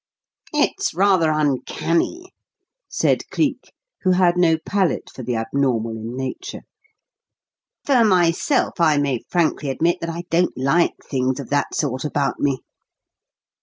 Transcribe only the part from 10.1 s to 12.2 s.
don't like things of that sort